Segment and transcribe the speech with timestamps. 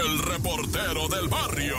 [0.00, 1.76] el reportero del barrio.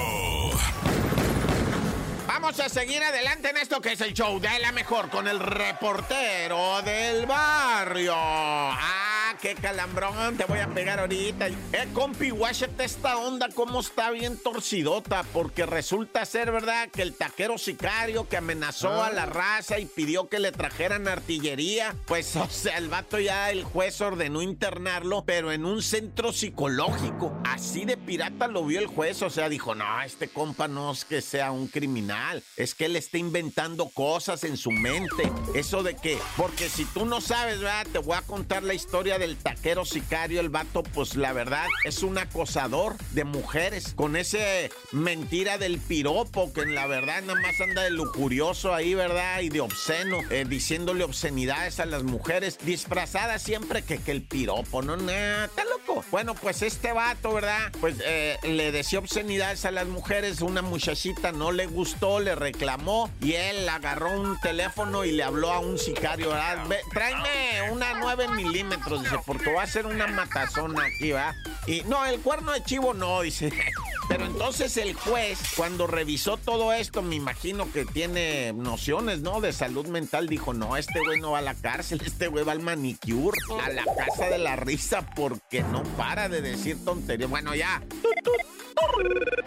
[2.28, 5.40] Vamos a seguir adelante en esto que es el show de la mejor con el
[5.40, 8.14] reportero del barrio.
[8.16, 9.07] Ah,
[9.48, 11.48] qué calambrón, te voy a pegar ahorita.
[11.48, 11.56] Eh,
[11.94, 17.58] compi, guáchate esta onda, cómo está bien torcidota, porque resulta ser, ¿verdad?, que el taquero
[17.58, 19.28] sicario que amenazó a la ah.
[19.28, 24.02] raza y pidió que le trajeran artillería, pues, o sea, el vato ya, el juez
[24.02, 27.32] ordenó internarlo, pero en un centro psicológico.
[27.46, 31.06] Así de pirata lo vio el juez, o sea, dijo, no, este compa no es
[31.06, 35.32] que sea un criminal, es que él está inventando cosas en su mente.
[35.56, 39.18] Eso de que, porque si tú no sabes, ¿verdad?, te voy a contar la historia
[39.18, 44.16] de el taquero sicario, el vato, pues la verdad es un acosador de mujeres con
[44.16, 49.42] ese mentira del piropo que en la verdad nada más anda de lujurioso ahí, ¿verdad?
[49.42, 54.82] Y de obsceno, eh, diciéndole obscenidades a las mujeres, disfrazadas siempre que, que el piropo,
[54.82, 56.04] no, nada, está loco.
[56.12, 57.72] Bueno, pues este vato, ¿verdad?
[57.80, 63.10] Pues eh, le decía obscenidades a las mujeres, una muchachita no le gustó, le reclamó
[63.22, 66.68] y él agarró un teléfono y le habló a un sicario, ¿verdad?
[66.92, 71.36] tráeme una 9 milímetros, dice, porque va a ser una matazona aquí, ¿va?
[71.66, 73.52] Y no, el cuerno de chivo no, dice.
[74.10, 79.42] Pero entonces el juez, cuando revisó todo esto, me imagino que tiene nociones, ¿no?
[79.42, 82.54] De salud mental, dijo, no, este güey no va a la cárcel, este güey va
[82.54, 87.30] al manicure, a la casa de la risa, porque no para de decir tonterías.
[87.30, 87.82] Bueno, ya.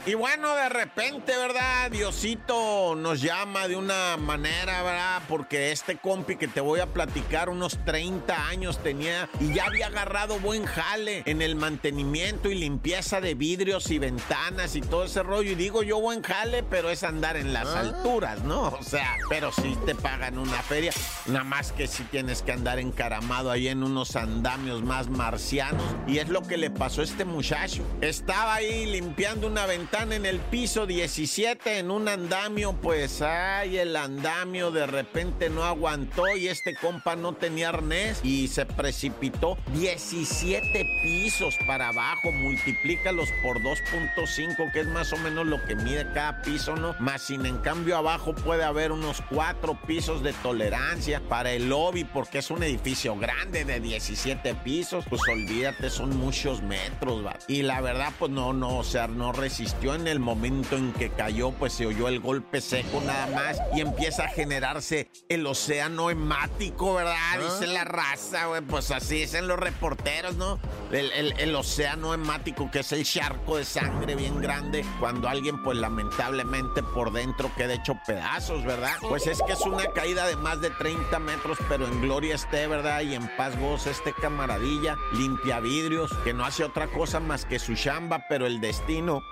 [0.06, 1.90] Y bueno, de repente, ¿verdad?
[1.90, 5.22] Diosito nos llama de una manera, ¿verdad?
[5.28, 9.88] Porque este compi que te voy a platicar, unos 30 años tenía y ya había
[9.88, 15.22] agarrado buen jale en el mantenimiento y limpieza de vidrios y ventanas y todo ese
[15.22, 15.52] rollo.
[15.52, 17.80] Y digo yo buen jale, pero es andar en las ah.
[17.80, 18.68] alturas, ¿no?
[18.68, 20.92] O sea, pero si te pagan una feria,
[21.26, 25.84] nada más que si tienes que andar encaramado ahí en unos andamios más marcianos.
[26.06, 27.84] Y es lo que le pasó a este muchacho.
[28.00, 33.94] Estaba ahí limpiando una ventana en el piso 17 en un andamio, pues ay, el
[33.94, 40.86] andamio de repente no aguantó y este compa no tenía arnés y se precipitó 17
[41.02, 46.40] pisos para abajo, multiplícalos por 2.5, que es más o menos lo que mide cada
[46.40, 46.96] piso, ¿no?
[46.98, 52.04] Más sin en cambio abajo puede haber unos 4 pisos de tolerancia para el lobby
[52.04, 57.38] porque es un edificio grande de 17 pisos, pues olvídate, son muchos metros, ¿va?
[57.48, 61.10] Y la verdad, pues no, no, o sea, no resistió en el momento en que
[61.10, 66.10] cayó, pues se oyó el golpe seco nada más y empieza a generarse el océano
[66.10, 67.40] hemático, ¿verdad?
[67.40, 70.58] Dice la raza, güey, pues así dicen los reporteros, ¿no?
[70.90, 76.82] El, océano hemático, que es el charco de sangre bien grande, cuando alguien, pues lamentablemente
[76.82, 78.94] por dentro queda hecho pedazos, ¿verdad?
[79.00, 82.66] Pues es que es una caída de más de 30 metros, pero en gloria esté,
[82.66, 83.02] ¿verdad?
[83.02, 87.58] Y en paz goza este camaradilla, limpia vidrios, que no hace otra cosa más que
[87.58, 88.80] su chamba, pero el destino,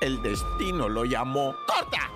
[0.01, 2.11] el destino lo llamó Corta.